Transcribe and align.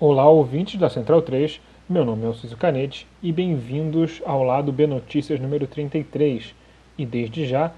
Olá, 0.00 0.28
ouvintes 0.28 0.78
da 0.78 0.88
Central 0.88 1.22
3. 1.22 1.60
Meu 1.88 2.04
nome 2.04 2.22
é 2.22 2.26
Alciso 2.28 2.56
Canete 2.56 3.04
e 3.20 3.32
bem-vindos 3.32 4.22
ao 4.24 4.44
Lado 4.44 4.70
B 4.70 4.86
Notícias 4.86 5.40
número 5.40 5.66
33. 5.66 6.54
E 6.96 7.04
desde 7.04 7.44
já, 7.44 7.72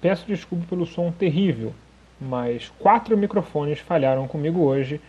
peço 0.00 0.24
desculpa 0.24 0.64
pelo 0.70 0.86
som 0.86 1.10
terrível, 1.10 1.74
mas 2.20 2.72
quatro 2.78 3.18
microfones 3.18 3.80
falharam 3.80 4.28
comigo 4.28 4.60
hoje 4.60 5.00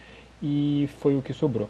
e 0.41 0.89
foi 0.97 1.15
o 1.15 1.21
que 1.21 1.33
sobrou. 1.33 1.69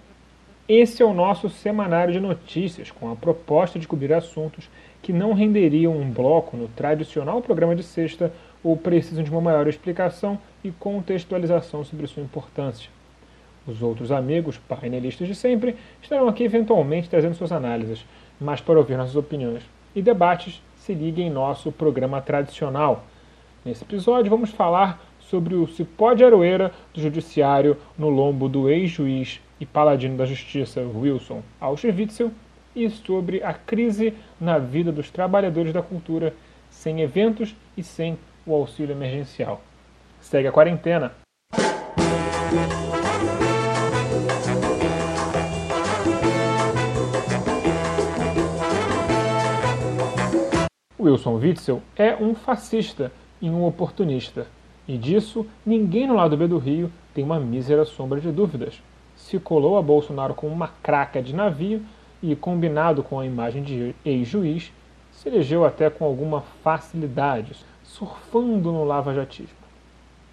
Esse 0.66 1.04
é 1.04 1.06
o 1.06 1.14
nosso 1.14 1.50
semanário 1.50 2.14
de 2.14 2.22
notícias, 2.22 2.90
com 2.90 3.12
a 3.12 3.18
proposta 3.18 3.78
de 3.78 3.90
cobrir 3.90 4.14
assuntos 4.14 4.70
que 5.02 5.12
não 5.12 5.34
renderiam 5.34 5.92
um 5.92 6.10
bloco 6.10 6.56
no 6.56 6.70
tradicional 6.70 7.42
programa 7.42 7.76
de 7.76 7.84
sexta 7.84 8.32
ou 8.64 8.78
precisam 8.78 9.26
de 9.26 9.30
uma 9.30 9.42
maior 9.42 9.68
explicação 9.68 10.40
e 10.64 10.72
contextualização 10.72 11.84
sobre 11.84 12.08
sua 12.08 12.24
importância. 12.24 12.90
Os 13.68 13.82
outros 13.82 14.12
amigos, 14.12 14.58
painelistas 14.58 15.28
de 15.28 15.36
sempre, 15.36 15.76
estarão 16.02 16.28
aqui 16.28 16.44
eventualmente 16.44 17.10
trazendo 17.10 17.36
suas 17.36 17.52
análises, 17.52 18.06
mas 18.40 18.62
para 18.62 18.78
ouvir 18.78 18.98
nossas 18.98 19.16
opiniões 19.16 19.64
e 19.96 20.02
debates, 20.02 20.62
se 20.78 20.94
ligue 20.94 21.22
em 21.22 21.30
nosso 21.30 21.72
programa 21.72 22.22
tradicional. 22.22 23.06
Nesse 23.64 23.84
episódio 23.84 24.30
vamos 24.30 24.52
falar 24.52 25.02
sobre 25.20 25.56
o 25.56 25.68
cipó 25.68 26.14
de 26.14 26.24
aroeira 26.24 26.72
do 26.94 27.02
judiciário 27.02 27.78
no 27.98 28.10
lombo 28.10 28.48
do 28.48 28.70
ex-juiz 28.70 29.42
e 29.60 29.66
paladino 29.66 30.16
da 30.16 30.26
justiça 30.26 30.82
Wilson 30.82 31.42
Auschwitzel 31.60 32.32
e 32.76 32.90
sobre 32.90 33.42
a 33.44 33.54
crise 33.54 34.14
na 34.40 34.60
vida 34.60 34.92
dos 34.92 35.10
trabalhadores 35.10 35.74
da 35.74 35.82
cultura 35.82 36.36
sem 36.70 37.02
eventos 37.02 37.56
e 37.76 37.82
sem 37.82 38.18
o 38.46 38.54
auxílio 38.54 38.94
emergencial. 38.94 39.62
Segue 40.20 40.48
a 40.48 40.52
quarentena. 40.52 41.14
Wilson 51.06 51.36
Witzel 51.36 51.82
é 51.96 52.16
um 52.16 52.34
fascista 52.34 53.12
e 53.40 53.48
um 53.48 53.64
oportunista, 53.64 54.48
e 54.88 54.98
disso 54.98 55.46
ninguém 55.64 56.08
no 56.08 56.16
lado 56.16 56.36
B 56.36 56.48
do 56.48 56.58
Rio 56.58 56.92
tem 57.14 57.24
uma 57.24 57.40
mísera 57.40 57.86
sombra 57.86 58.20
de 58.20 58.32
dúvidas. 58.32 58.82
Se 59.16 59.38
colou 59.38 59.78
a 59.78 59.84
Bolsonaro 59.84 60.34
com 60.34 60.48
uma 60.48 60.68
craca 60.68 61.22
de 61.22 61.34
navio 61.34 61.84
e, 62.24 62.36
combinado 62.36 63.04
com 63.04 63.20
a 63.20 63.26
imagem 63.26 63.62
de 63.62 63.96
ex-juiz, 64.04 64.74
se 65.12 65.30
elegeu 65.30 65.64
até 65.64 65.92
com 65.92 66.06
alguma 66.06 66.42
facilidade, 66.64 67.56
surfando 67.84 68.72
no 68.72 68.84
lava-jatismo. 68.84 69.56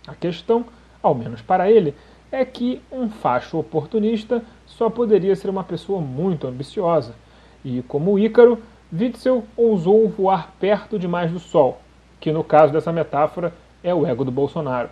A 0.06 0.14
questão, 0.14 0.64
ao 1.02 1.14
menos 1.14 1.42
para 1.42 1.70
ele, 1.70 1.94
é 2.30 2.46
que 2.46 2.80
um 2.90 3.10
facho 3.10 3.58
oportunista 3.58 4.42
só 4.66 4.88
poderia 4.88 5.36
ser 5.36 5.50
uma 5.50 5.62
pessoa 5.62 6.00
muito 6.00 6.46
ambiciosa, 6.46 7.14
e, 7.62 7.82
como 7.82 8.18
Ícaro, 8.18 8.58
Witzel 8.94 9.44
ousou 9.56 10.06
voar 10.10 10.52
perto 10.60 10.98
demais 10.98 11.30
do 11.30 11.38
Sol, 11.38 11.80
que 12.20 12.30
no 12.30 12.44
caso 12.44 12.74
dessa 12.74 12.92
metáfora 12.92 13.54
é 13.82 13.94
o 13.94 14.06
ego 14.06 14.22
do 14.22 14.30
Bolsonaro. 14.30 14.90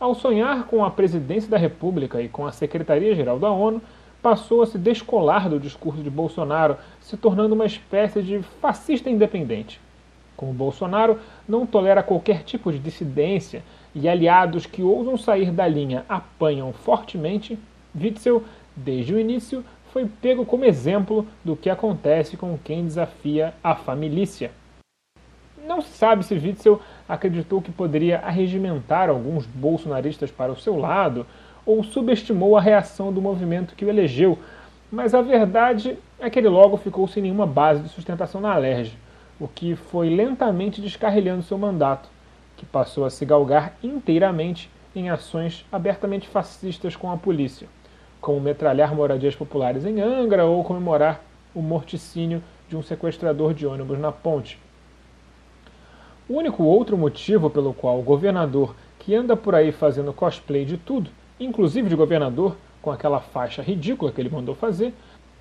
Ao 0.00 0.16
sonhar 0.16 0.66
com 0.66 0.84
a 0.84 0.90
presidência 0.90 1.48
da 1.48 1.56
República 1.56 2.20
e 2.20 2.28
com 2.28 2.44
a 2.44 2.50
Secretaria-Geral 2.50 3.38
da 3.38 3.52
ONU, 3.52 3.80
passou 4.20 4.62
a 4.62 4.66
se 4.66 4.76
descolar 4.76 5.48
do 5.48 5.60
discurso 5.60 6.02
de 6.02 6.10
Bolsonaro, 6.10 6.76
se 7.00 7.16
tornando 7.16 7.54
uma 7.54 7.66
espécie 7.66 8.20
de 8.20 8.42
fascista 8.60 9.08
independente. 9.08 9.80
Como 10.36 10.52
Bolsonaro 10.52 11.20
não 11.48 11.64
tolera 11.64 12.02
qualquer 12.02 12.42
tipo 12.42 12.72
de 12.72 12.80
dissidência 12.80 13.62
e 13.94 14.08
aliados 14.08 14.66
que 14.66 14.82
ousam 14.82 15.16
sair 15.16 15.52
da 15.52 15.68
linha 15.68 16.04
apanham 16.08 16.72
fortemente, 16.72 17.56
Witzel, 17.94 18.42
desde 18.74 19.14
o 19.14 19.20
início, 19.20 19.64
foi 19.94 20.10
pego 20.20 20.44
como 20.44 20.64
exemplo 20.64 21.24
do 21.44 21.54
que 21.54 21.70
acontece 21.70 22.36
com 22.36 22.58
quem 22.58 22.84
desafia 22.84 23.54
a 23.62 23.76
família. 23.76 24.50
Não 25.64 25.80
se 25.80 25.90
sabe 25.90 26.24
se 26.24 26.34
Witzel 26.34 26.80
acreditou 27.08 27.62
que 27.62 27.70
poderia 27.70 28.18
arregimentar 28.18 29.08
alguns 29.08 29.46
bolsonaristas 29.46 30.32
para 30.32 30.50
o 30.50 30.56
seu 30.56 30.76
lado 30.76 31.24
ou 31.64 31.84
subestimou 31.84 32.56
a 32.56 32.60
reação 32.60 33.12
do 33.12 33.22
movimento 33.22 33.76
que 33.76 33.84
o 33.84 33.88
elegeu, 33.88 34.36
mas 34.90 35.14
a 35.14 35.22
verdade 35.22 35.96
é 36.18 36.28
que 36.28 36.40
ele 36.40 36.48
logo 36.48 36.76
ficou 36.76 37.06
sem 37.06 37.22
nenhuma 37.22 37.46
base 37.46 37.84
de 37.84 37.88
sustentação 37.88 38.40
na 38.40 38.52
Alerj, 38.52 38.98
o 39.38 39.46
que 39.46 39.76
foi 39.76 40.10
lentamente 40.10 40.80
descarrilhando 40.80 41.44
seu 41.44 41.56
mandato, 41.56 42.08
que 42.56 42.66
passou 42.66 43.04
a 43.04 43.10
se 43.10 43.24
galgar 43.24 43.76
inteiramente 43.80 44.68
em 44.94 45.08
ações 45.08 45.64
abertamente 45.70 46.26
fascistas 46.26 46.96
com 46.96 47.12
a 47.12 47.16
polícia 47.16 47.68
como 48.24 48.40
metralhar 48.40 48.94
moradias 48.94 49.36
populares 49.36 49.84
em 49.84 50.00
Angra 50.00 50.46
ou 50.46 50.64
comemorar 50.64 51.22
o 51.54 51.60
morticínio 51.60 52.42
de 52.66 52.74
um 52.74 52.82
sequestrador 52.82 53.52
de 53.52 53.66
ônibus 53.66 53.98
na 53.98 54.10
ponte. 54.10 54.58
O 56.26 56.38
único 56.38 56.62
outro 56.62 56.96
motivo 56.96 57.50
pelo 57.50 57.74
qual 57.74 58.00
o 58.00 58.02
governador, 58.02 58.74
que 58.98 59.14
anda 59.14 59.36
por 59.36 59.54
aí 59.54 59.70
fazendo 59.70 60.10
cosplay 60.10 60.64
de 60.64 60.78
tudo, 60.78 61.10
inclusive 61.38 61.86
de 61.86 61.94
governador, 61.94 62.56
com 62.80 62.90
aquela 62.90 63.20
faixa 63.20 63.60
ridícula 63.60 64.10
que 64.10 64.22
ele 64.22 64.30
mandou 64.30 64.54
fazer, 64.54 64.94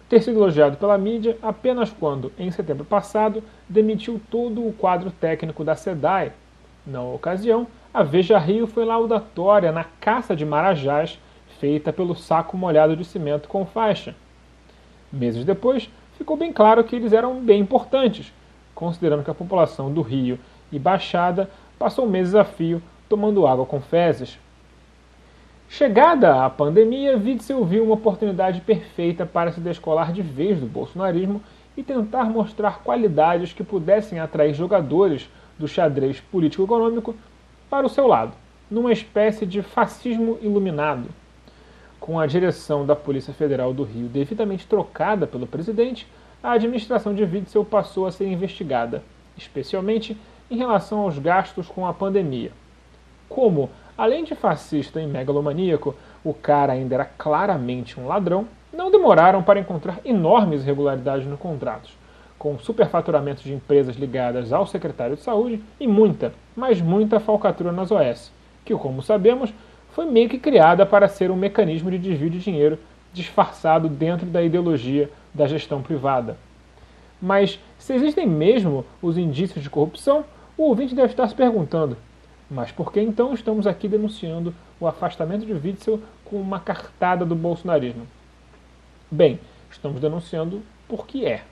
ter 0.10 0.22
sido 0.22 0.40
elogiado 0.40 0.76
pela 0.76 0.98
mídia 0.98 1.38
apenas 1.42 1.90
quando, 1.90 2.34
em 2.38 2.52
setembro 2.52 2.84
passado, 2.84 3.42
demitiu 3.70 4.20
todo 4.30 4.60
o 4.60 4.74
quadro 4.74 5.10
técnico 5.10 5.64
da 5.64 5.74
SEDAI. 5.74 6.34
Na 6.86 7.02
ocasião, 7.02 7.66
a 7.94 8.04
Veja 8.04 8.38
Rio 8.38 8.68
foi 8.68 8.84
laudatória 8.84 9.72
na 9.72 9.86
caça 9.86 10.36
de 10.36 10.46
marajás 10.46 11.18
feita 11.64 11.94
pelo 11.94 12.14
saco 12.14 12.58
molhado 12.58 12.94
de 12.94 13.06
cimento 13.06 13.48
com 13.48 13.66
faixa. 13.66 14.14
Meses 15.10 15.46
depois, 15.46 15.90
ficou 16.18 16.36
bem 16.36 16.52
claro 16.52 16.84
que 16.84 16.94
eles 16.94 17.14
eram 17.14 17.40
bem 17.40 17.62
importantes, 17.62 18.34
considerando 18.76 19.24
que 19.24 19.32
a 19.32 19.34
população 19.34 19.90
do 19.90 20.02
Rio 20.02 20.38
e 20.74 20.78
Baixada 20.78 21.50
passou 21.80 22.06
meses 22.06 22.36
a 22.36 22.44
fio 22.44 22.84
tomando 23.08 23.48
água 23.48 23.66
com 23.66 23.80
fezes. 23.80 24.38
Chegada 25.70 26.44
a 26.44 26.50
pandemia, 26.50 27.16
Witzel 27.16 27.64
viu 27.64 27.86
uma 27.86 27.94
oportunidade 27.94 28.60
perfeita 28.60 29.26
para 29.26 29.54
se 29.54 29.62
descolar 29.62 30.12
de 30.12 30.22
vez 30.22 30.60
do 30.60 30.66
bolsonarismo 30.66 31.42
e 31.78 31.82
tentar 31.82 32.26
mostrar 32.26 32.84
qualidades 32.84 33.54
que 33.54 33.64
pudessem 33.64 34.20
atrair 34.20 34.54
jogadores 34.54 35.30
do 35.58 35.66
xadrez 35.66 36.20
político-econômico 36.20 37.16
para 37.70 37.86
o 37.86 37.90
seu 37.90 38.06
lado, 38.06 38.34
numa 38.70 38.92
espécie 38.92 39.46
de 39.46 39.62
fascismo 39.62 40.38
iluminado 40.42 41.23
com 42.04 42.20
a 42.20 42.26
direção 42.26 42.86
da 42.86 42.98
Polícia 42.98 43.34
Federal 43.34 43.74
do 43.74 43.84
Rio 43.84 44.10
devidamente 44.10 44.68
trocada 44.68 45.26
pelo 45.26 45.48
presidente, 45.48 46.06
a 46.44 46.52
administração 46.52 47.16
de 47.16 47.24
Witzel 47.24 47.64
passou 47.64 48.06
a 48.06 48.12
ser 48.12 48.28
investigada, 48.28 49.02
especialmente 49.38 50.18
em 50.52 50.58
relação 50.58 51.00
aos 51.00 51.18
gastos 51.18 51.70
com 51.70 51.88
a 51.88 51.94
pandemia. 51.94 52.52
Como, 53.30 53.70
além 53.98 54.26
de 54.26 54.36
fascista 54.36 55.00
e 55.00 55.08
megalomaníaco, 55.08 55.96
o 56.26 56.34
cara 56.34 56.74
ainda 56.74 56.96
era 56.96 57.06
claramente 57.06 57.98
um 57.98 58.06
ladrão, 58.06 58.50
não 58.74 58.92
demoraram 58.92 59.42
para 59.42 59.62
encontrar 59.62 60.02
enormes 60.04 60.64
irregularidades 60.64 61.26
nos 61.26 61.40
contratos, 61.40 61.98
com 62.38 62.60
superfaturamentos 62.60 63.44
de 63.44 63.54
empresas 63.54 63.96
ligadas 63.96 64.52
ao 64.52 64.68
secretário 64.68 65.16
de 65.16 65.22
saúde 65.22 65.64
e 65.80 65.88
muita, 65.88 66.34
mas 66.54 66.82
muita 66.82 67.22
falcatrua 67.22 67.72
nas 67.72 67.92
OS, 67.92 68.30
que, 68.66 68.76
como 68.76 69.02
sabemos, 69.02 69.54
foi 69.94 70.06
meio 70.06 70.28
que 70.28 70.40
criada 70.40 70.86
para 70.86 71.08
ser 71.08 71.30
um 71.30 71.36
mecanismo 71.36 71.90
de 71.92 72.00
desvio 72.00 72.30
de 72.30 72.40
dinheiro 72.40 72.80
disfarçado 73.14 73.88
dentro 73.88 74.26
da 74.26 74.42
ideologia 74.42 75.10
da 75.34 75.48
gestão 75.48 75.82
privada. 75.82 76.36
Mas 77.22 77.60
se 77.78 77.94
existem 77.94 78.28
mesmo 78.28 78.86
os 79.02 79.18
indícios 79.18 79.64
de 79.64 79.70
corrupção, 79.70 80.26
o 80.58 80.64
ouvinte 80.64 80.96
deve 80.96 81.14
estar 81.14 81.28
se 81.28 81.36
perguntando: 81.36 81.96
mas 82.50 82.72
por 82.72 82.92
que 82.92 83.00
então 83.00 83.34
estamos 83.34 83.68
aqui 83.68 83.88
denunciando 83.88 84.54
o 84.80 84.88
afastamento 84.88 85.46
de 85.46 85.54
Witzel 85.54 86.00
com 86.26 86.38
uma 86.38 86.60
cartada 86.60 87.24
do 87.24 87.36
bolsonarismo? 87.36 88.08
Bem, 89.10 89.40
estamos 89.72 90.02
denunciando 90.02 90.62
porque 90.88 91.26
é. 91.26 91.44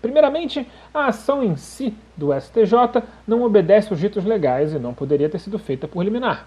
Primeiramente, 0.00 0.66
a 0.94 1.06
ação 1.06 1.44
em 1.44 1.56
si 1.56 1.94
do 2.16 2.32
STJ 2.32 3.02
não 3.26 3.42
obedece 3.42 3.90
aos 3.90 4.00
ditos 4.00 4.24
legais 4.24 4.72
e 4.72 4.78
não 4.78 4.94
poderia 4.94 5.28
ter 5.28 5.38
sido 5.38 5.58
feita 5.58 5.86
por 5.86 6.04
liminar. 6.04 6.46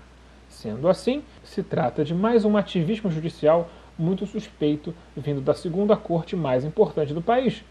Sendo 0.66 0.90
assim, 0.90 1.22
se 1.44 1.62
trata 1.62 2.04
de 2.04 2.12
mais 2.12 2.44
um 2.44 2.58
ativismo 2.58 3.12
judicial 3.12 3.70
muito 3.96 4.26
suspeito 4.26 4.96
vindo 5.16 5.40
da 5.40 5.54
segunda 5.54 5.96
corte 5.96 6.36
mais 6.36 6.66
importante 6.66 7.14
do 7.14 7.22
país. 7.22 7.64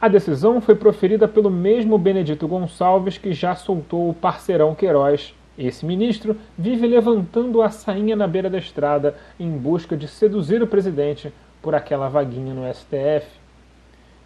A 0.00 0.06
decisão 0.06 0.60
foi 0.60 0.76
proferida 0.76 1.26
pelo 1.26 1.50
mesmo 1.50 1.98
Benedito 1.98 2.46
Gonçalves 2.46 3.18
que 3.18 3.32
já 3.32 3.56
soltou 3.56 4.08
o 4.08 4.14
parceirão 4.14 4.72
Queiroz. 4.72 5.34
Esse 5.58 5.84
ministro 5.84 6.36
vive 6.56 6.86
levantando 6.86 7.60
a 7.60 7.68
sainha 7.68 8.14
na 8.14 8.28
beira 8.28 8.48
da 8.48 8.58
estrada 8.58 9.16
em 9.36 9.50
busca 9.50 9.96
de 9.96 10.06
seduzir 10.06 10.62
o 10.62 10.68
presidente 10.68 11.34
por 11.60 11.74
aquela 11.74 12.08
vaguinha 12.08 12.54
no 12.54 12.72
STF. 12.72 13.26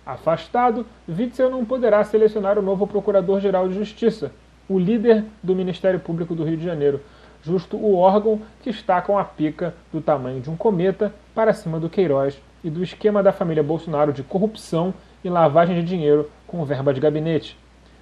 Afastado, 0.05 0.85
Witzel 1.09 1.49
não 1.49 1.65
poderá 1.65 2.05
selecionar 2.05 2.59
o 2.59 2.63
novo 2.63 2.87
Procurador-Geral 2.87 3.71
de 3.71 3.75
Justiça, 3.75 4.33
o 4.69 4.79
líder 4.79 5.25
do 5.43 5.55
Ministério 5.55 5.99
Público 5.99 6.35
do 6.35 6.45
Rio 6.45 6.59
de 6.59 6.65
Janeiro, 6.65 7.01
justo 7.43 7.77
o 7.77 7.97
órgão 7.97 8.41
que 8.63 8.71
está 8.71 9.01
com 9.01 9.19
a 9.19 9.25
pica 9.25 9.75
do 9.93 10.01
tamanho 10.01 10.41
de 10.41 10.51
um 10.51 10.57
cometa 10.57 11.13
para 11.35 11.53
cima 11.53 11.79
do 11.79 11.89
Queiroz 11.89 12.41
e 12.63 12.71
do 12.71 12.83
esquema 12.83 13.23
da 13.23 13.33
família 13.33 13.63
Bolsonaro 13.63 14.13
de 14.13 14.23
corrupção 14.23 14.93
e 15.23 15.29
lavagem 15.29 15.77
de 15.77 15.83
dinheiro 15.83 16.31
com 16.47 16.65
verba 16.65 16.93
de 16.93 17.01
gabinete. 17.01 17.57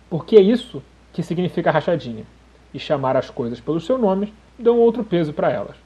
Porque 0.09 0.37
é 0.37 0.41
isso 0.41 0.83
que 1.13 1.23
significa 1.23 1.71
rachadinha. 1.71 2.25
E 2.73 2.79
chamar 2.79 3.17
as 3.17 3.31
coisas 3.31 3.61
pelos 3.61 3.87
seus 3.87 4.01
nomes 4.01 4.31
dão 4.59 4.79
outro 4.79 5.05
peso 5.05 5.33
para 5.33 5.51
elas. 5.51 5.77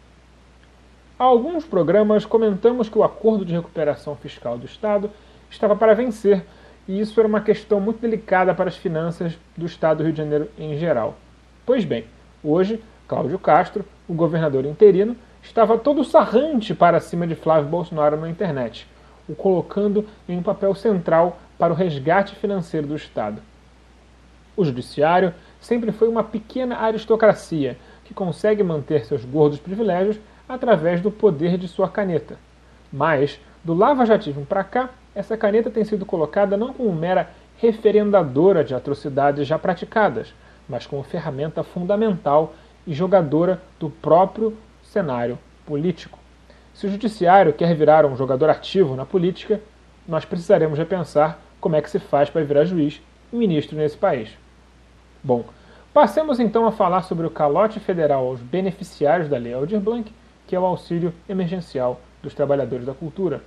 Há 1.18 1.24
alguns 1.24 1.64
programas 1.64 2.24
comentamos 2.24 2.88
que 2.88 2.98
o 2.98 3.04
acordo 3.04 3.44
de 3.44 3.52
recuperação 3.52 4.16
fiscal 4.16 4.56
do 4.56 4.64
Estado 4.64 5.10
estava 5.50 5.76
para 5.76 5.94
vencer, 5.94 6.44
e 6.88 6.98
isso 6.98 7.20
era 7.20 7.28
uma 7.28 7.40
questão 7.42 7.78
muito 7.78 8.00
delicada 8.00 8.54
para 8.54 8.68
as 8.68 8.76
finanças 8.76 9.38
do 9.56 9.66
Estado 9.66 9.98
do 9.98 10.04
Rio 10.04 10.12
de 10.12 10.18
Janeiro 10.18 10.48
em 10.58 10.78
geral. 10.78 11.16
Pois 11.66 11.84
bem, 11.84 12.06
hoje, 12.42 12.82
Cláudio 13.10 13.40
Castro, 13.40 13.84
o 14.08 14.14
governador 14.14 14.64
interino, 14.64 15.16
estava 15.42 15.76
todo 15.76 16.04
sarrante 16.04 16.72
para 16.72 17.00
cima 17.00 17.26
de 17.26 17.34
Flávio 17.34 17.68
Bolsonaro 17.68 18.16
na 18.16 18.30
internet, 18.30 18.86
o 19.28 19.34
colocando 19.34 20.06
em 20.28 20.38
um 20.38 20.42
papel 20.44 20.72
central 20.76 21.36
para 21.58 21.72
o 21.72 21.76
resgate 21.76 22.36
financeiro 22.36 22.86
do 22.86 22.94
Estado. 22.94 23.42
O 24.56 24.64
judiciário 24.64 25.34
sempre 25.60 25.90
foi 25.90 26.06
uma 26.06 26.22
pequena 26.22 26.78
aristocracia 26.78 27.76
que 28.04 28.14
consegue 28.14 28.62
manter 28.62 29.04
seus 29.04 29.24
gordos 29.24 29.58
privilégios 29.58 30.20
através 30.48 31.00
do 31.00 31.10
poder 31.10 31.58
de 31.58 31.66
sua 31.66 31.88
caneta. 31.88 32.38
Mas, 32.92 33.40
do 33.64 33.74
lava-jatismo 33.74 34.46
para 34.46 34.62
cá, 34.62 34.90
essa 35.16 35.36
caneta 35.36 35.68
tem 35.68 35.82
sido 35.82 36.06
colocada 36.06 36.56
não 36.56 36.72
como 36.72 36.92
mera 36.92 37.28
referendadora 37.56 38.62
de 38.62 38.72
atrocidades 38.72 39.48
já 39.48 39.58
praticadas, 39.58 40.32
mas 40.68 40.86
como 40.86 41.02
ferramenta 41.02 41.64
fundamental 41.64 42.54
e 42.86 42.94
jogadora 42.94 43.60
do 43.78 43.90
próprio 43.90 44.56
cenário 44.82 45.38
político. 45.66 46.18
Se 46.74 46.86
o 46.86 46.90
judiciário 46.90 47.52
quer 47.52 47.74
virar 47.74 48.06
um 48.06 48.16
jogador 48.16 48.50
ativo 48.50 48.96
na 48.96 49.04
política, 49.04 49.60
nós 50.06 50.24
precisaremos 50.24 50.78
repensar 50.78 51.38
como 51.60 51.76
é 51.76 51.82
que 51.82 51.90
se 51.90 51.98
faz 51.98 52.30
para 52.30 52.42
virar 52.42 52.64
juiz 52.64 53.00
e 53.32 53.36
ministro 53.36 53.76
nesse 53.76 53.96
país. 53.96 54.30
Bom, 55.22 55.44
passemos 55.92 56.40
então 56.40 56.66
a 56.66 56.72
falar 56.72 57.02
sobre 57.02 57.26
o 57.26 57.30
calote 57.30 57.78
federal 57.78 58.26
aos 58.26 58.40
beneficiários 58.40 59.28
da 59.28 59.36
Lei 59.36 59.52
Aldir 59.52 59.80
Blanc 59.80 60.10
que 60.50 60.56
é 60.56 60.58
o 60.58 60.64
auxílio 60.64 61.14
emergencial 61.28 62.00
dos 62.20 62.34
trabalhadores 62.34 62.84
da 62.84 62.92
cultura. 62.92 63.40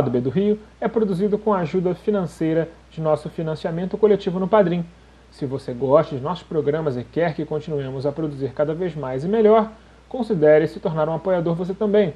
Lado 0.00 0.10
B 0.10 0.18
do 0.18 0.30
Rio 0.30 0.58
é 0.80 0.88
produzido 0.88 1.36
com 1.36 1.52
a 1.52 1.58
ajuda 1.58 1.94
financeira 1.94 2.70
de 2.90 3.02
nosso 3.02 3.28
financiamento 3.28 3.98
coletivo 3.98 4.40
no 4.40 4.48
Padrim. 4.48 4.82
Se 5.30 5.44
você 5.44 5.74
gosta 5.74 6.16
de 6.16 6.22
nossos 6.22 6.42
programas 6.42 6.96
e 6.96 7.04
quer 7.04 7.34
que 7.34 7.44
continuemos 7.44 8.06
a 8.06 8.12
produzir 8.12 8.52
cada 8.54 8.72
vez 8.72 8.96
mais 8.96 9.24
e 9.24 9.28
melhor, 9.28 9.70
considere 10.08 10.66
se 10.66 10.80
tornar 10.80 11.06
um 11.06 11.14
apoiador 11.14 11.54
você 11.54 11.74
também. 11.74 12.14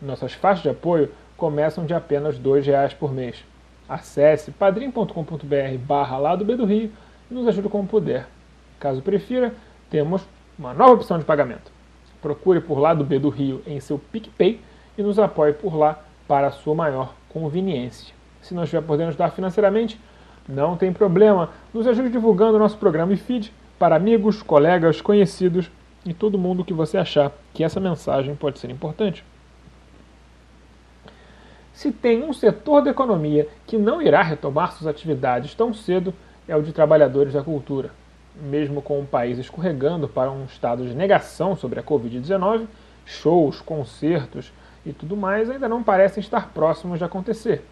Nossas 0.00 0.34
faixas 0.34 0.62
de 0.62 0.68
apoio 0.68 1.10
começam 1.36 1.84
de 1.84 1.92
apenas 1.92 2.38
R$ 2.38 2.60
reais 2.60 2.94
por 2.94 3.12
mês. 3.12 3.44
Acesse 3.88 4.52
padrim.com.br 4.52 5.78
barra 5.84 6.18
lado 6.18 6.44
B 6.44 6.54
do 6.54 6.64
Rio 6.64 6.92
e 7.28 7.34
nos 7.34 7.48
ajude 7.48 7.68
como 7.68 7.88
puder. 7.88 8.28
Caso 8.78 9.02
prefira, 9.02 9.52
temos 9.90 10.22
uma 10.56 10.72
nova 10.72 10.94
opção 10.94 11.18
de 11.18 11.24
pagamento. 11.24 11.72
Procure 12.22 12.60
por 12.60 12.78
Lado 12.78 13.04
B 13.04 13.18
do 13.18 13.30
Rio 13.30 13.62
em 13.66 13.80
seu 13.80 13.98
PicPay 13.98 14.60
e 14.96 15.02
nos 15.02 15.18
apoie 15.18 15.52
por 15.52 15.74
lá 15.74 16.05
para 16.26 16.50
sua 16.50 16.74
maior 16.74 17.14
conveniência. 17.28 18.14
Se 18.42 18.54
não 18.54 18.64
estiver 18.64 18.82
podendo 18.82 19.08
ajudar 19.08 19.30
financeiramente, 19.30 20.00
não 20.48 20.76
tem 20.76 20.92
problema. 20.92 21.50
Nos 21.74 21.86
ajude 21.86 22.10
divulgando 22.10 22.58
nosso 22.58 22.76
programa 22.78 23.12
e 23.12 23.16
feed 23.16 23.52
para 23.78 23.96
amigos, 23.96 24.42
colegas, 24.42 25.00
conhecidos 25.00 25.70
e 26.04 26.14
todo 26.14 26.38
mundo 26.38 26.64
que 26.64 26.72
você 26.72 26.96
achar 26.96 27.32
que 27.52 27.64
essa 27.64 27.80
mensagem 27.80 28.34
pode 28.34 28.58
ser 28.58 28.70
importante. 28.70 29.24
Se 31.72 31.92
tem 31.92 32.22
um 32.22 32.32
setor 32.32 32.80
da 32.80 32.90
economia 32.90 33.46
que 33.66 33.76
não 33.76 34.00
irá 34.00 34.22
retomar 34.22 34.72
suas 34.72 34.86
atividades 34.86 35.54
tão 35.54 35.74
cedo, 35.74 36.14
é 36.48 36.56
o 36.56 36.62
de 36.62 36.72
trabalhadores 36.72 37.34
da 37.34 37.42
cultura. 37.42 37.90
Mesmo 38.34 38.80
com 38.80 39.00
o 39.00 39.06
país 39.06 39.38
escorregando 39.38 40.08
para 40.08 40.30
um 40.30 40.44
estado 40.44 40.86
de 40.86 40.94
negação 40.94 41.56
sobre 41.56 41.80
a 41.80 41.82
Covid-19, 41.82 42.66
shows, 43.04 43.60
concertos, 43.60 44.52
e 44.86 44.92
tudo 44.92 45.16
mais 45.16 45.50
ainda 45.50 45.68
não 45.68 45.82
parecem 45.82 46.20
estar 46.20 46.50
próximos 46.54 46.98
de 46.98 47.04
acontecer, 47.04 47.66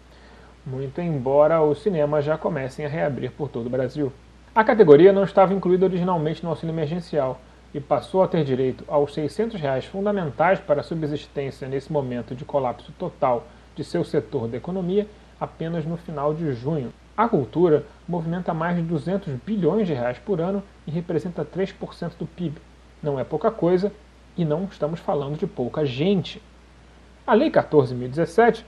muito 0.65 0.99
embora 0.99 1.63
os 1.63 1.81
cinemas 1.81 2.25
já 2.25 2.37
comecem 2.37 2.85
a 2.85 2.89
reabrir 2.89 3.31
por 3.31 3.47
todo 3.49 3.67
o 3.67 3.69
Brasil. 3.69 4.11
A 4.53 4.63
categoria 4.63 5.13
não 5.13 5.23
estava 5.23 5.53
incluída 5.53 5.85
originalmente 5.85 6.43
no 6.43 6.49
auxílio 6.49 6.73
emergencial 6.73 7.39
e 7.73 7.79
passou 7.79 8.23
a 8.23 8.27
ter 8.27 8.43
direito 8.43 8.83
aos 8.87 9.13
600 9.13 9.59
reais 9.59 9.85
fundamentais 9.85 10.59
para 10.59 10.81
a 10.81 10.83
subsistência 10.83 11.67
nesse 11.67 11.91
momento 11.91 12.35
de 12.35 12.45
colapso 12.45 12.91
total 12.97 13.47
de 13.75 13.83
seu 13.83 14.03
setor 14.03 14.47
da 14.47 14.57
economia 14.57 15.07
apenas 15.39 15.85
no 15.85 15.97
final 15.97 16.33
de 16.33 16.53
junho. 16.53 16.93
A 17.17 17.27
cultura 17.27 17.85
movimenta 18.07 18.53
mais 18.53 18.75
de 18.75 18.81
200 18.81 19.33
bilhões 19.45 19.87
de 19.87 19.93
reais 19.93 20.17
por 20.17 20.41
ano 20.41 20.63
e 20.85 20.91
representa 20.91 21.45
3% 21.45 22.11
do 22.17 22.25
PIB. 22.25 22.57
Não 23.01 23.19
é 23.19 23.23
pouca 23.23 23.51
coisa 23.51 23.91
e 24.37 24.43
não 24.43 24.65
estamos 24.65 24.99
falando 24.99 25.37
de 25.37 25.47
pouca 25.47 25.85
gente. 25.85 26.41
A 27.27 27.33
Lei 27.33 27.49
14.017, 27.49 28.63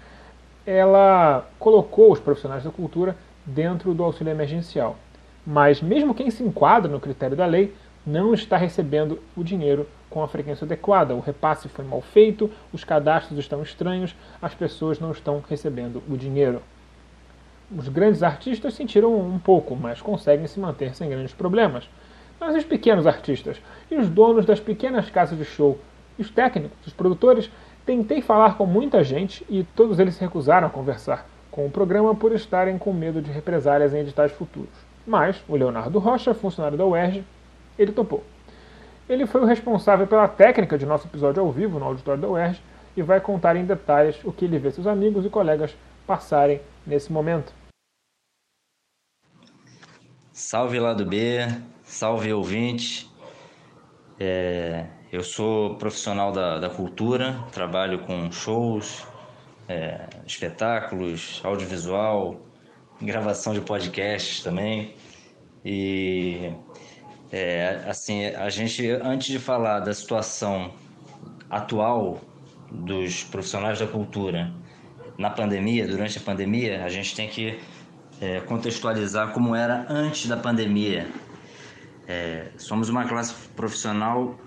ela 0.65 1.47
colocou 1.59 2.11
os 2.11 2.19
profissionais 2.19 2.63
da 2.63 2.71
cultura 2.71 3.15
dentro 3.45 3.93
do 3.93 4.03
auxílio 4.03 4.31
emergencial. 4.31 4.97
Mas 5.45 5.79
mesmo 5.81 6.15
quem 6.15 6.31
se 6.31 6.43
enquadra 6.43 6.91
no 6.91 6.99
critério 6.99 7.37
da 7.37 7.45
lei 7.45 7.73
não 8.05 8.33
está 8.33 8.57
recebendo 8.57 9.21
o 9.35 9.43
dinheiro 9.43 9.87
com 10.09 10.23
a 10.23 10.27
frequência 10.27 10.65
adequada. 10.65 11.13
O 11.13 11.19
repasse 11.19 11.69
foi 11.69 11.85
mal 11.85 12.01
feito, 12.01 12.49
os 12.73 12.83
cadastros 12.83 13.37
estão 13.37 13.61
estranhos, 13.61 14.15
as 14.41 14.55
pessoas 14.55 14.99
não 14.99 15.11
estão 15.11 15.43
recebendo 15.47 16.01
o 16.09 16.17
dinheiro. 16.17 16.61
Os 17.77 17.87
grandes 17.89 18.23
artistas 18.23 18.73
sentiram 18.73 19.15
um 19.15 19.37
pouco, 19.37 19.75
mas 19.75 20.01
conseguem 20.01 20.47
se 20.47 20.59
manter 20.59 20.95
sem 20.95 21.09
grandes 21.09 21.33
problemas. 21.33 21.87
Mas 22.39 22.55
os 22.55 22.63
pequenos 22.63 23.05
artistas 23.05 23.61
e 23.91 23.95
os 23.95 24.09
donos 24.09 24.45
das 24.45 24.59
pequenas 24.59 25.09
casas 25.09 25.37
de 25.37 25.45
show, 25.45 25.77
os 26.17 26.29
técnicos, 26.29 26.87
os 26.87 26.93
produtores, 26.93 27.51
Tentei 27.87 28.21
falar 28.21 28.57
com 28.57 28.65
muita 28.65 29.01
gente 29.01 29.45
e 29.49 29.63
todos 29.63 29.97
eles 29.97 30.15
se 30.15 30.19
recusaram 30.19 30.67
a 30.67 30.69
conversar 30.69 31.25
com 31.49 31.65
o 31.65 31.71
programa 31.71 32.13
por 32.13 32.33
estarem 32.33 32.77
com 32.77 32.91
medo 32.91 33.21
de 33.21 33.31
represálias 33.31 33.93
em 33.93 33.99
editais 33.99 34.33
futuros. 34.33 34.73
Mas 35.05 35.41
o 35.47 35.55
Leonardo 35.55 35.97
Rocha, 35.97 36.33
funcionário 36.33 36.77
da 36.77 36.85
UERJ, 36.85 37.23
ele 37.79 37.93
topou. 37.93 38.25
Ele 39.07 39.25
foi 39.25 39.39
o 39.39 39.45
responsável 39.45 40.05
pela 40.05 40.27
técnica 40.27 40.77
de 40.77 40.85
nosso 40.85 41.07
episódio 41.07 41.41
ao 41.41 41.49
vivo 41.49 41.79
no 41.79 41.85
auditório 41.85 42.21
da 42.21 42.27
UERJ 42.27 42.61
e 42.97 43.01
vai 43.01 43.21
contar 43.21 43.55
em 43.55 43.63
detalhes 43.63 44.21
o 44.25 44.33
que 44.33 44.43
ele 44.43 44.59
vê 44.59 44.69
seus 44.69 44.85
amigos 44.85 45.25
e 45.25 45.29
colegas 45.29 45.73
passarem 46.05 46.59
nesse 46.85 47.09
momento. 47.09 47.53
Salve 50.33 50.77
lado 50.77 51.05
B, 51.05 51.37
salve 51.83 52.33
ouvinte. 52.33 53.09
É, 54.19 54.87
eu 55.11 55.23
sou 55.23 55.75
profissional 55.75 56.31
da, 56.31 56.59
da 56.59 56.69
cultura, 56.69 57.43
trabalho 57.51 57.99
com 57.99 58.31
shows, 58.31 59.05
é, 59.67 60.07
espetáculos, 60.25 61.41
audiovisual, 61.43 62.41
gravação 63.01 63.53
de 63.53 63.61
podcasts 63.61 64.43
também. 64.43 64.95
E 65.63 66.51
é, 67.31 67.83
assim, 67.87 68.25
a 68.25 68.49
gente, 68.49 68.89
antes 68.89 69.27
de 69.27 69.39
falar 69.39 69.79
da 69.79 69.93
situação 69.93 70.71
atual 71.49 72.19
dos 72.71 73.23
profissionais 73.23 73.79
da 73.79 73.87
cultura 73.87 74.51
na 75.17 75.29
pandemia, 75.29 75.87
durante 75.87 76.17
a 76.17 76.21
pandemia, 76.21 76.83
a 76.83 76.89
gente 76.89 77.15
tem 77.15 77.27
que 77.27 77.59
é, 78.21 78.39
contextualizar 78.41 79.31
como 79.31 79.55
era 79.55 79.85
antes 79.89 80.27
da 80.27 80.37
pandemia, 80.37 81.07
é, 82.07 82.51
somos 82.57 82.87
uma 82.87 83.05
classe 83.05 83.33
profissional 83.55 84.39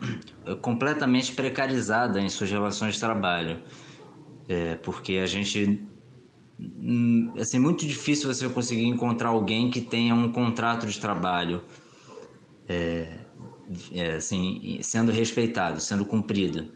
completamente 0.63 1.33
precarizada 1.33 2.19
em 2.19 2.29
suas 2.29 2.51
relações 2.51 2.95
de 2.95 3.01
trabalho, 3.01 3.63
é, 4.49 4.77
porque 4.77 5.19
a 5.19 5.27
gente 5.27 5.87
hum, 6.59 7.35
assim 7.39 7.59
muito 7.59 7.87
difícil 7.87 8.33
você 8.33 8.49
conseguir 8.49 8.87
encontrar 8.87 9.29
alguém 9.29 9.71
que 9.71 9.83
tenha 9.83 10.15
um 10.15 10.33
contrato 10.33 10.87
de 10.87 10.99
trabalho 10.99 11.63
é, 12.67 13.19
é, 13.93 14.13
assim 14.13 14.79
sendo 14.83 15.13
respeitado, 15.13 15.81
sendo 15.81 16.07
cumprido. 16.07 16.73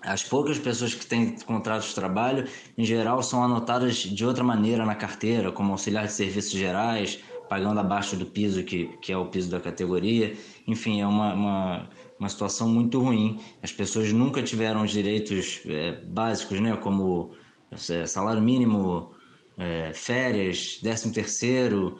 As 0.00 0.22
poucas 0.24 0.58
pessoas 0.58 0.94
que 0.94 1.04
têm 1.04 1.36
contratos 1.40 1.88
de 1.88 1.94
trabalho, 1.94 2.46
em 2.78 2.84
geral, 2.84 3.22
são 3.22 3.42
anotadas 3.42 3.96
de 3.96 4.24
outra 4.24 4.42
maneira 4.42 4.86
na 4.86 4.94
carteira, 4.94 5.52
como 5.52 5.72
auxiliar 5.72 6.06
de 6.06 6.12
serviços 6.12 6.52
gerais, 6.52 7.18
pagando 7.48 7.80
abaixo 7.80 8.16
do 8.16 8.26
piso, 8.26 8.62
que, 8.62 8.88
que 9.00 9.12
é 9.12 9.16
o 9.16 9.26
piso 9.26 9.50
da 9.50 9.60
categoria. 9.60 10.36
Enfim, 10.66 11.00
é 11.00 11.06
uma, 11.06 11.34
uma, 11.34 11.88
uma 12.18 12.28
situação 12.28 12.68
muito 12.68 13.00
ruim. 13.00 13.40
As 13.62 13.72
pessoas 13.72 14.12
nunca 14.12 14.42
tiveram 14.42 14.82
os 14.82 14.90
direitos 14.90 15.60
é, 15.66 15.92
básicos, 16.04 16.60
né, 16.60 16.76
como 16.76 17.30
é, 17.70 18.06
salário 18.06 18.42
mínimo, 18.42 19.12
é, 19.56 19.92
férias, 19.94 20.78
décimo 20.82 21.12
terceiro, 21.12 21.98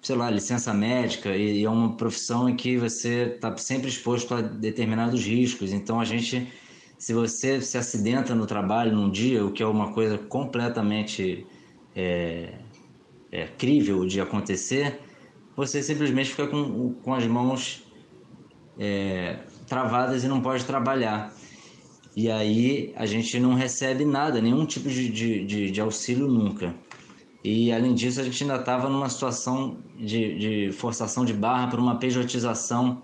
sei 0.00 0.16
lá, 0.16 0.30
licença 0.30 0.74
médica, 0.74 1.36
e, 1.36 1.60
e 1.60 1.64
é 1.64 1.70
uma 1.70 1.96
profissão 1.96 2.48
em 2.48 2.56
que 2.56 2.76
você 2.76 3.34
está 3.34 3.56
sempre 3.56 3.88
exposto 3.88 4.34
a 4.34 4.40
determinados 4.40 5.24
riscos. 5.24 5.72
Então, 5.72 6.00
a 6.00 6.04
gente 6.04 6.50
se 7.02 7.12
você 7.12 7.60
se 7.60 7.76
acidenta 7.76 8.32
no 8.32 8.46
trabalho 8.46 8.94
num 8.94 9.10
dia, 9.10 9.44
o 9.44 9.50
que 9.50 9.60
é 9.60 9.66
uma 9.66 9.92
coisa 9.92 10.16
completamente 10.16 11.44
é, 11.96 12.60
é, 13.32 13.46
crível 13.46 14.06
de 14.06 14.20
acontecer, 14.20 15.00
você 15.56 15.82
simplesmente 15.82 16.30
fica 16.30 16.46
com, 16.46 16.92
com 17.02 17.14
as 17.14 17.26
mãos 17.26 17.82
é, 18.78 19.38
travadas 19.66 20.22
e 20.22 20.28
não 20.28 20.40
pode 20.40 20.64
trabalhar. 20.64 21.34
E 22.14 22.30
aí 22.30 22.92
a 22.94 23.06
gente 23.06 23.40
não 23.40 23.54
recebe 23.54 24.04
nada, 24.04 24.40
nenhum 24.40 24.66
tipo 24.66 24.88
de, 24.88 25.08
de, 25.08 25.44
de, 25.44 25.70
de 25.70 25.80
auxílio 25.80 26.28
nunca. 26.28 26.74
E 27.42 27.72
além 27.72 27.94
disso, 27.94 28.20
a 28.20 28.24
gente 28.24 28.44
ainda 28.44 28.56
estava 28.56 28.88
numa 28.88 29.08
situação 29.08 29.78
de, 29.98 30.38
de 30.38 30.72
forçação 30.72 31.24
de 31.24 31.32
barra 31.32 31.68
para 31.68 31.80
uma 31.80 31.98
pejotização 31.98 33.02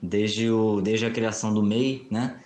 desde, 0.00 0.50
o, 0.50 0.80
desde 0.80 1.06
a 1.06 1.10
criação 1.10 1.52
do 1.52 1.62
MEI, 1.62 2.06
né? 2.10 2.38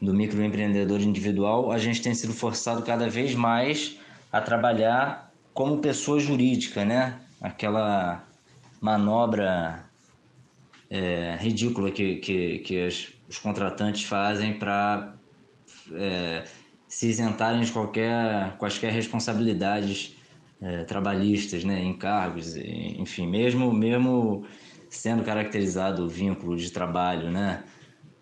do 0.00 0.12
microempreendedor 0.12 1.00
individual, 1.00 1.72
a 1.72 1.78
gente 1.78 2.02
tem 2.02 2.14
sido 2.14 2.32
forçado 2.32 2.82
cada 2.82 3.08
vez 3.08 3.34
mais 3.34 3.98
a 4.30 4.40
trabalhar 4.40 5.23
como 5.54 5.78
pessoa 5.78 6.18
jurídica, 6.18 6.84
né? 6.84 7.20
Aquela 7.40 8.26
manobra 8.80 9.84
é, 10.90 11.36
ridícula 11.40 11.90
que, 11.90 12.16
que, 12.16 12.58
que 12.58 12.84
as, 12.84 13.12
os 13.28 13.38
contratantes 13.38 14.02
fazem 14.02 14.58
para 14.58 15.14
é, 15.92 16.44
se 16.88 17.08
isentarem 17.08 17.62
de 17.62 17.70
qualquer, 17.72 18.56
quaisquer 18.58 18.92
responsabilidades 18.92 20.16
é, 20.60 20.82
trabalhistas, 20.84 21.62
né? 21.62 21.82
Encargos, 21.84 22.56
enfim, 22.56 23.26
mesmo, 23.26 23.72
mesmo 23.72 24.44
sendo 24.90 25.22
caracterizado 25.22 26.04
o 26.04 26.08
vínculo 26.08 26.56
de 26.56 26.70
trabalho, 26.70 27.30
né? 27.30 27.62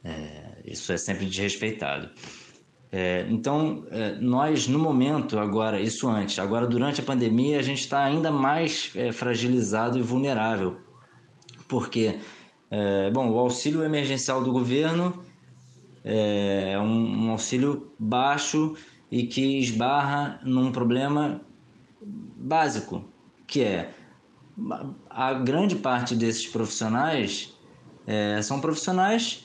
É, 0.04 0.60
isso 0.64 0.92
é 0.92 0.98
sempre 0.98 1.26
desrespeitado. 1.26 2.10
É, 2.94 3.26
então, 3.30 3.86
é, 3.90 4.16
nós, 4.16 4.68
no 4.68 4.78
momento, 4.78 5.38
agora, 5.38 5.80
isso 5.80 6.06
antes, 6.10 6.38
agora 6.38 6.66
durante 6.66 7.00
a 7.00 7.04
pandemia, 7.04 7.58
a 7.58 7.62
gente 7.62 7.80
está 7.80 8.04
ainda 8.04 8.30
mais 8.30 8.92
é, 8.94 9.10
fragilizado 9.10 9.98
e 9.98 10.02
vulnerável. 10.02 10.76
Porque, 11.66 12.18
é, 12.70 13.10
bom, 13.10 13.30
o 13.30 13.38
auxílio 13.38 13.82
emergencial 13.82 14.44
do 14.44 14.52
governo 14.52 15.24
é 16.04 16.78
um, 16.78 17.26
um 17.26 17.30
auxílio 17.30 17.90
baixo 17.98 18.76
e 19.10 19.26
que 19.26 19.58
esbarra 19.58 20.38
num 20.44 20.70
problema 20.70 21.40
básico, 22.02 23.04
que 23.46 23.62
é 23.62 23.94
a 25.08 25.32
grande 25.32 25.76
parte 25.76 26.14
desses 26.14 26.46
profissionais 26.46 27.54
é, 28.06 28.42
são 28.42 28.60
profissionais 28.60 29.44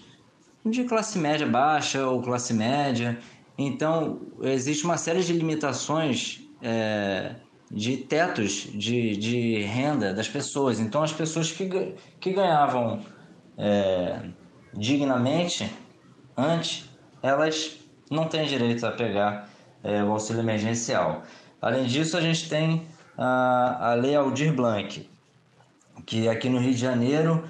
de 0.65 0.83
classe 0.83 1.17
média 1.17 1.47
baixa 1.47 2.05
ou 2.05 2.21
classe 2.21 2.53
média. 2.53 3.17
Então, 3.57 4.21
existe 4.41 4.85
uma 4.85 4.97
série 4.97 5.23
de 5.23 5.33
limitações 5.33 6.41
é, 6.61 7.35
de 7.71 7.97
tetos 7.97 8.67
de, 8.73 9.17
de 9.17 9.61
renda 9.63 10.13
das 10.13 10.27
pessoas. 10.27 10.79
Então, 10.79 11.01
as 11.01 11.11
pessoas 11.11 11.51
que, 11.51 11.95
que 12.19 12.33
ganhavam 12.33 13.01
é, 13.57 14.21
dignamente 14.73 15.69
antes, 16.35 16.87
elas 17.21 17.77
não 18.11 18.25
têm 18.25 18.45
direito 18.45 18.85
a 18.85 18.91
pegar 18.91 19.49
é, 19.83 20.03
o 20.03 20.11
auxílio 20.11 20.41
emergencial. 20.41 21.23
Além 21.61 21.85
disso, 21.85 22.15
a 22.15 22.21
gente 22.21 22.47
tem 22.47 22.87
a, 23.17 23.91
a 23.91 23.93
Lei 23.95 24.15
Aldir 24.15 24.53
Blanc, 24.53 25.09
que 26.05 26.29
aqui 26.29 26.47
no 26.47 26.59
Rio 26.59 26.73
de 26.73 26.79
Janeiro 26.79 27.43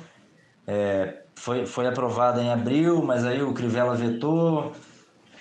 é, 0.65 1.21
foi, 1.35 1.65
foi 1.65 1.85
aprovada 1.85 2.41
em 2.41 2.49
abril, 2.49 3.03
mas 3.03 3.25
aí 3.25 3.41
o 3.41 3.53
Crivella 3.53 3.93
vetou 3.93 4.73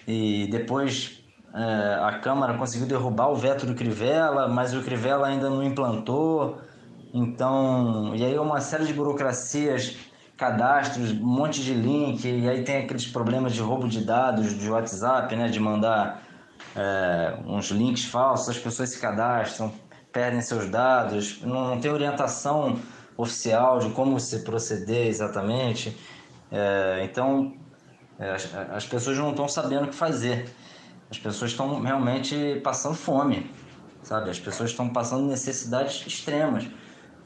e 0.07 0.47
depois 0.51 1.23
é, 1.55 2.01
a 2.03 2.19
Câmara 2.19 2.55
conseguiu 2.55 2.87
derrubar 2.87 3.29
o 3.29 3.35
veto 3.35 3.67
do 3.67 3.75
Crivella, 3.75 4.49
mas 4.49 4.75
o 4.75 4.83
Crivella 4.83 5.27
ainda 5.27 5.49
não 5.49 5.63
implantou. 5.63 6.59
Então, 7.13 8.15
e 8.15 8.25
aí 8.25 8.39
uma 8.39 8.61
série 8.61 8.85
de 8.85 8.93
burocracias, 8.93 9.97
cadastros, 10.37 11.13
um 11.13 11.25
monte 11.25 11.63
de 11.63 11.73
link, 11.73 12.25
e 12.29 12.49
aí 12.49 12.63
tem 12.63 12.79
aqueles 12.79 13.07
problemas 13.07 13.55
de 13.55 13.61
roubo 13.63 13.89
de 13.89 14.05
dados 14.05 14.59
de 14.59 14.69
WhatsApp, 14.71 15.35
né, 15.35 15.49
de 15.49 15.59
mandar 15.59 16.23
é, 16.77 17.39
uns 17.47 17.71
links 17.71 18.05
falsos, 18.05 18.51
as 18.51 18.59
pessoas 18.59 18.91
se 18.91 19.01
cadastram, 19.01 19.73
perdem 20.13 20.43
seus 20.43 20.69
dados, 20.69 21.41
não, 21.43 21.69
não 21.69 21.81
tem 21.81 21.91
orientação 21.91 22.79
oficial 23.17 23.79
de 23.79 23.89
como 23.91 24.21
se 24.21 24.41
proceder 24.41 25.07
exatamente. 25.07 25.97
É, 26.53 27.01
então, 27.03 27.55
as, 28.19 28.55
as, 28.55 28.87
pessoas 28.87 29.17
não 29.19 29.31
estão 29.31 29.49
sabendo 29.49 29.85
o 29.85 29.89
que 29.89 29.95
fazer. 29.95 30.49
As 31.11 31.19
pessoas 31.19 31.51
estão 31.53 31.81
realmente 31.81 32.61
passando 32.65 32.95
fome, 32.95 33.51
sabe? 34.03 34.31
As 34.31 34.41
pessoas 34.41 34.71
estão 34.71 34.89
passando 34.89 35.27
necessidades 35.27 36.05
extremas. 36.07 36.67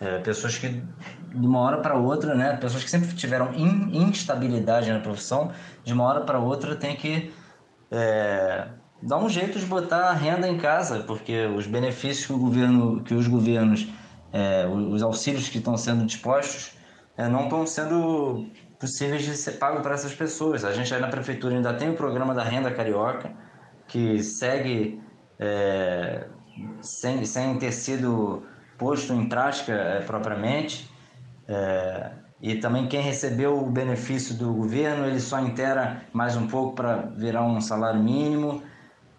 É, 0.01 0.19
pessoas 0.19 0.57
que, 0.57 0.69
de 0.69 1.47
uma 1.47 1.61
hora 1.61 1.79
para 1.79 1.97
outra, 1.97 2.35
né? 2.35 2.57
Pessoas 2.57 2.83
que 2.83 2.91
sempre 2.91 3.15
tiveram 3.15 3.53
in, 3.55 3.91
instabilidade 4.09 4.91
na 4.91 5.01
profissão, 5.01 5.53
de 5.85 5.93
uma 5.93 6.05
hora 6.05 6.23
para 6.23 6.39
outra 6.39 6.75
tem 6.75 6.97
que 6.97 7.33
é, 7.91 8.69
dar 9.03 9.19
um 9.19 9.29
jeito 9.29 9.59
de 9.59 9.67
botar 9.67 10.09
a 10.09 10.13
renda 10.13 10.49
em 10.49 10.57
casa, 10.57 11.01
porque 11.01 11.47
os 11.47 11.67
benefícios 11.67 12.27
que, 12.27 12.33
o 12.33 12.39
governo, 12.39 13.03
que 13.03 13.15
os 13.15 13.27
governos 13.27 13.87
é, 14.33 14.67
os 14.67 15.03
auxílios 15.03 15.49
que 15.49 15.59
estão 15.59 15.77
sendo 15.77 16.05
dispostos 16.05 16.73
é, 17.17 17.29
não 17.29 17.45
estão 17.45 17.67
sendo 17.67 18.47
possíveis 18.81 19.23
de 19.23 19.37
ser 19.37 19.53
pagos 19.53 19.83
para 19.83 19.95
essas 19.95 20.15
pessoas. 20.15 20.65
A 20.65 20.73
gente 20.73 20.93
aí 20.93 21.01
na 21.01 21.09
prefeitura 21.09 21.55
ainda 21.55 21.75
tem 21.75 21.91
o 21.91 21.95
programa 21.95 22.35
da 22.35 22.43
renda 22.43 22.71
carioca, 22.71 23.31
que 23.87 24.23
segue 24.23 25.01
é, 25.39 26.27
sem, 26.81 27.25
sem 27.27 27.59
ter 27.59 27.73
sido 27.73 28.43
posto 28.79 29.13
em 29.13 29.29
prática 29.29 29.73
é, 29.73 30.01
propriamente. 30.01 30.91
É, 31.47 32.11
e 32.41 32.55
também 32.57 32.89
quem 32.89 33.03
recebeu 33.03 33.59
o 33.59 33.71
benefício 33.71 34.35
do 34.35 34.51
governo, 34.55 35.07
ele 35.07 35.21
só 35.21 35.39
inteira 35.41 36.03
mais 36.11 36.35
um 36.35 36.47
pouco 36.47 36.75
para 36.75 36.97
virar 37.15 37.43
um 37.43 37.61
salário 37.61 38.03
mínimo 38.03 38.63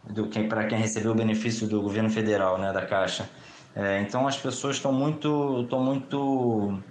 do 0.10 0.28
que 0.28 0.44
para 0.46 0.66
quem 0.66 0.80
recebeu 0.80 1.12
o 1.12 1.16
benefício 1.16 1.68
do 1.68 1.84
governo 1.84 2.10
federal, 2.10 2.58
né, 2.58 2.74
da 2.74 2.84
Caixa. 2.84 3.30
É, 3.76 4.02
então 4.02 4.28
as 4.28 4.38
pessoas 4.38 4.78
estão 4.78 4.92
muito, 4.92 5.62
estão 5.62 5.84
muito 5.84 6.82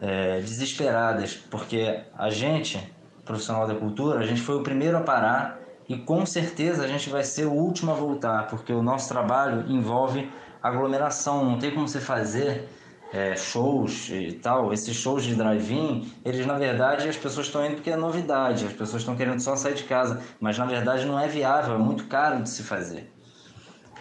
é, 0.00 0.40
desesperadas, 0.40 1.34
porque 1.34 2.00
a 2.16 2.30
gente, 2.30 2.78
profissional 3.24 3.66
da 3.66 3.74
cultura, 3.74 4.20
a 4.20 4.26
gente 4.26 4.40
foi 4.40 4.56
o 4.56 4.62
primeiro 4.62 4.96
a 4.96 5.00
parar 5.00 5.60
e 5.88 5.96
com 5.96 6.26
certeza 6.26 6.84
a 6.84 6.88
gente 6.88 7.08
vai 7.08 7.24
ser 7.24 7.46
o 7.46 7.52
último 7.52 7.92
a 7.92 7.94
voltar, 7.94 8.48
porque 8.48 8.72
o 8.72 8.82
nosso 8.82 9.08
trabalho 9.08 9.64
envolve 9.70 10.30
aglomeração, 10.62 11.44
não 11.44 11.58
tem 11.58 11.70
como 11.70 11.86
você 11.86 12.00
fazer 12.00 12.68
é, 13.12 13.36
shows 13.36 14.10
e 14.10 14.32
tal. 14.32 14.72
Esses 14.72 14.96
shows 14.96 15.24
de 15.24 15.34
drive-in, 15.34 16.12
eles 16.24 16.44
na 16.44 16.58
verdade 16.58 17.08
as 17.08 17.16
pessoas 17.16 17.46
estão 17.46 17.64
indo 17.64 17.76
porque 17.76 17.90
é 17.90 17.96
novidade, 17.96 18.66
as 18.66 18.72
pessoas 18.72 19.02
estão 19.02 19.16
querendo 19.16 19.40
só 19.40 19.54
sair 19.56 19.74
de 19.74 19.84
casa, 19.84 20.20
mas 20.40 20.58
na 20.58 20.66
verdade 20.66 21.06
não 21.06 21.18
é 21.18 21.28
viável, 21.28 21.74
é 21.74 21.78
muito 21.78 22.06
caro 22.06 22.42
de 22.42 22.50
se 22.50 22.62
fazer. 22.62 23.12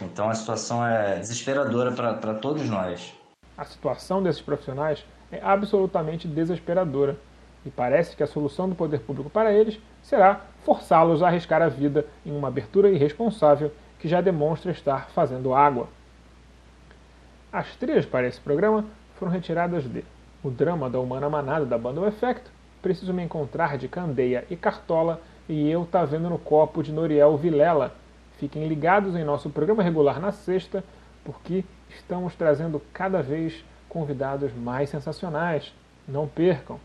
Então 0.02 0.30
a 0.30 0.34
situação 0.34 0.86
é 0.86 1.20
desesperadora 1.20 1.92
para 1.92 2.34
todos 2.34 2.68
nós. 2.68 3.14
A 3.58 3.64
situação 3.64 4.22
desses 4.22 4.42
profissionais 4.42 5.06
é 5.32 5.39
absolutamente 5.41 6.27
desesperadora 6.27 7.17
e 7.65 7.70
parece 7.70 8.15
que 8.15 8.24
a 8.24 8.27
solução 8.27 8.70
do 8.70 8.75
poder 8.75 9.00
público 9.00 9.29
para 9.29 9.53
eles 9.53 9.79
será 10.03 10.41
forçá-los 10.63 11.24
a 11.24 11.27
arriscar 11.27 11.62
a 11.62 11.67
vida 11.67 12.05
em 12.25 12.36
uma 12.36 12.48
abertura 12.48 12.89
irresponsável 12.89 13.72
que 14.00 14.08
já 14.08 14.22
demonstra 14.22 14.72
estar 14.72 15.10
fazendo 15.10 15.53
água. 15.53 15.88
As 17.51 17.75
trilhas 17.75 18.05
para 18.05 18.27
esse 18.27 18.39
programa 18.39 18.86
foram 19.15 19.32
retiradas 19.32 19.84
de 19.86 20.03
O 20.44 20.50
Drama 20.50 20.89
da 20.89 21.00
Humana 21.00 21.29
Manada 21.29 21.65
da 21.65 21.77
banda 21.77 22.01
O 22.01 22.08
Efecto, 22.08 22.51
Preciso 22.82 23.13
Me 23.13 23.24
Encontrar 23.24 23.77
de 23.77 23.88
Candeia 23.88 24.46
e 24.50 24.55
Cartola 24.55 25.22
e 25.50 25.70
Eu 25.70 25.86
Tá 25.86 26.05
Vendo 26.05 26.29
no 26.29 26.38
Copo 26.38 26.84
de 26.84 26.91
Noriel 26.91 27.36
Vilela, 27.38 27.96
Fiquem 28.38 28.67
ligados 28.67 29.15
em 29.15 29.24
nosso 29.24 29.50
programa 29.50 29.82
regular 29.82 30.20
na 30.20 30.32
sexta, 30.32 30.84
porque 31.24 31.63
estamos 31.89 32.36
trazendo 32.36 32.82
cada 32.91 33.22
vez 33.22 33.63
convidados 33.96 34.52
mais 34.54 34.90
sensacionais. 34.90 35.74
Não 36.06 36.28
percam! 36.28 36.78